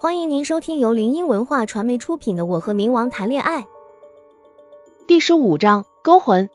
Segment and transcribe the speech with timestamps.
[0.00, 3.62] 欢迎您收听由林音文化传媒出品的《我和冥王谈恋爱》
[5.08, 6.48] 第十五章勾魂。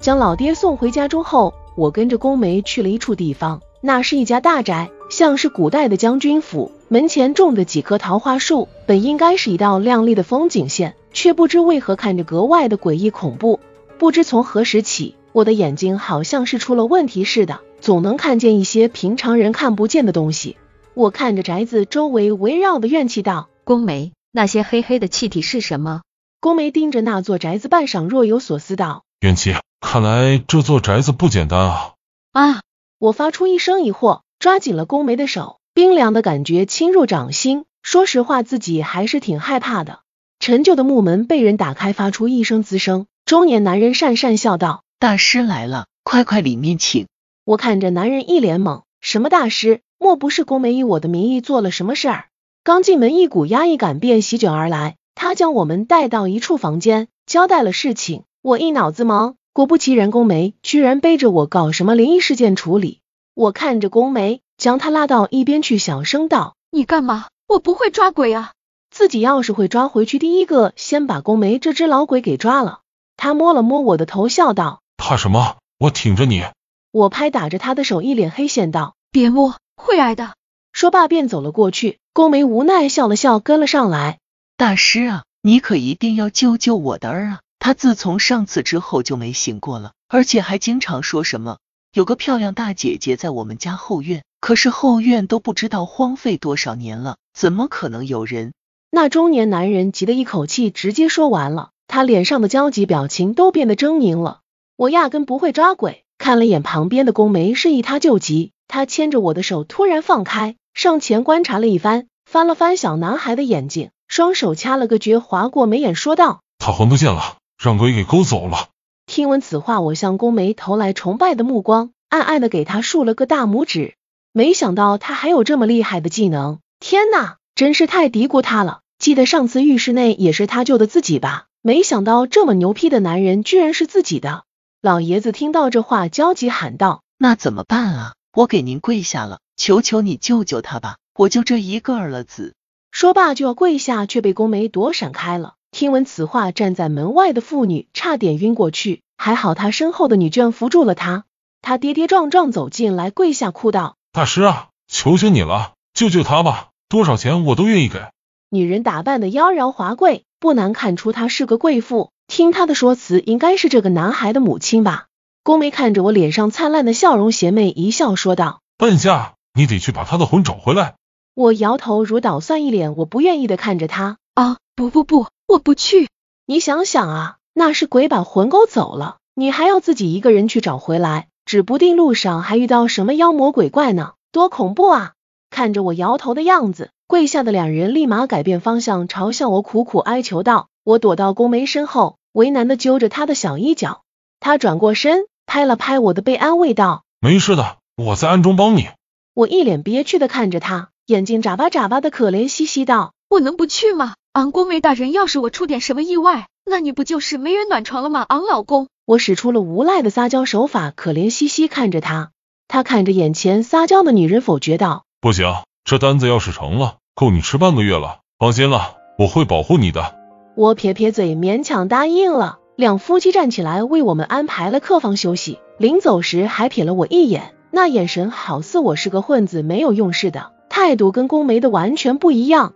[0.00, 6.72] 将老爹送回家中后，我跟着宫梅去了一处地方，那是一家大宅，像是古代的将军府。
[6.88, 13.60] 门前种的几棵桃花树，本应该是一道亮丽的风景线，却不知为何看着格外的诡异恐怖。
[13.98, 20.56] 不知从何时起，我的眼睛好像是出了问题似的，总能看见一些平常人看不见的东西。
[20.94, 26.02] 我看着宅子周围围绕的怨气道：“宫梅，那些黑黑的气体是什么？”
[26.40, 31.92] 宫梅盯着那座宅子，半晌若有所思道：“怨气，看来这座宅子不简单啊！”
[32.32, 32.62] 啊！
[32.98, 37.64] 我发出一声疑惑，抓紧了宫梅的手，冰凉的感觉侵入掌心。
[37.82, 40.00] 说实话，自己还是挺害怕的。
[40.38, 43.06] 陈旧的木门被人打开，发出一声滋声。
[43.24, 47.06] 中年男人讪讪笑道：“大师来了，快快里面请。”
[47.44, 52.24] 我看着男人一脸懵：“什么大师？”莫不是宫梅以我的名义做了什么事儿？
[52.64, 54.96] 刚进门，一股压抑感便席卷而来。
[55.14, 58.22] 他将我们带到一处房间，交代了事情。
[58.40, 63.00] 我一脑子懵，果不其然，宫梅居然背着我搞什么灵异事件处理。
[63.34, 67.26] 我看着宫梅，将她拉到一边去，小声道：“你干嘛？
[67.46, 68.52] 我不会抓鬼啊！
[68.90, 72.80] 自己要是会抓，回去第一个先把宫梅这只老鬼给抓了。”
[73.18, 75.58] 他摸了摸我的头，笑道：“怕什么？
[75.78, 76.42] 我挺着你。”
[76.90, 80.34] 我拍打着他的手，一脸黑线道：“别摸。”会挨的。
[80.72, 81.98] 说罢便走了过去。
[82.12, 84.18] 宫梅无奈笑了笑，跟了上来。
[84.56, 87.40] 大师啊，你可一定要救救我的儿啊！
[87.58, 91.58] 他自从上次之后就没醒过了，而且还经常说什么
[91.92, 98.52] 有个漂亮大姐姐在我们家后院，可是后院都不知道荒废多少年了，怎么可能有人？
[98.90, 104.40] 那中年男人急得一口气直接说完了，他脸上的焦急表情都变得狰狞了。
[104.76, 108.52] 我压根不会抓鬼，看了眼旁边的宫梅，示意他救急。
[108.70, 118.68] 他牵着我的手突然放开，上前观察了一番，翻了翻小男孩的眼睛，双手掐了个诀，划过眉眼，说道：“他魂不见了，让鬼给勾走了。”
[119.06, 123.94] 听闻此话，我向宫梅投来崇拜的目光，暗暗的给他竖了个大拇指。
[124.32, 128.80] 没想到他还有这么厉害的技能，天呐，真是太低估他了。
[129.00, 131.46] 记得上次浴室内也是他救的自己吧？
[131.62, 134.44] 没想到这么牛批的男人居然是自己的。
[134.80, 140.98] 老爷子听到这话，焦急喊道：“那怎么办啊？”我给您跪下了，求求你救救他吧！
[141.16, 142.54] 我就这一个儿子。
[142.92, 145.54] 说罢就要跪下，却被宫梅躲闪开了。
[145.72, 151.24] 听闻此话，站在门外的妇女差点晕过去，还好她身后的女眷扶住了她。
[151.60, 156.68] 她跌跌撞撞走进来，跪下哭道：“大师啊，求求你了，救救他吧！
[156.88, 158.00] 多少钱我都愿意给。”
[158.48, 162.10] 女人打扮的妖娆华贵，不难看出她是个贵妇。
[162.26, 165.06] 听她的说辞，应该是这个男孩的母亲吧。
[165.42, 170.96] 宫梅看着我脸上灿烂的笑容，邪魅一笑，说道：“半夏，你得去把他的魂找回来。”
[171.34, 174.18] 我摇头如捣蒜，一脸我不愿意的看着他。
[174.34, 176.08] 啊，不不不，我不去。
[176.44, 185.12] 你想想啊，那是鬼把魂勾走了，你还要自己一个人去找回来，指不定路上还遇到什么妖魔鬼怪呢，多恐怖啊！
[185.48, 190.68] 看着我摇头的样子，跪下的两人立马改变方向，朝向我苦苦哀求道。
[190.84, 194.02] 我躲到宫梅身后，为难的揪着她的小衣角。
[194.38, 195.24] 她转过身。
[195.50, 198.88] 拍了拍我的背，安慰道：“没事的，我在暗中帮你。”
[199.34, 204.14] 我一脸憋屈的看着他，眼睛眨巴眨巴的，可怜兮兮道：“我能不去吗？
[204.32, 208.24] 昂宫梅大人，要是我出点什么意外，那你不就是没人暖床了吗？
[208.28, 212.30] 昂老公。”我使出了无赖的撒娇手法，可怜兮兮看着他。
[212.68, 215.52] 他看着眼前撒娇的女人，否决道：“不行，
[215.82, 218.20] 这单子要是成了，够你吃半个月了。
[218.38, 220.14] 放心了，我会保护你的。”
[220.54, 222.59] 我撇撇嘴，勉强答应了。
[222.80, 232.72] 两夫妻站起来为我们安排了客房休息，临走时还瞥了我一眼，那眼神好似我是个混子没有用似的，态度跟宫梅的完全不一样。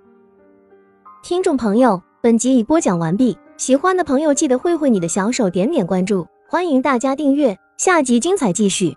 [1.23, 8.95] 听众朋友，本集已播讲完毕，喜欢的朋友记得挥挥你的小手，点点关注，欢迎大家订阅，下集精彩继续。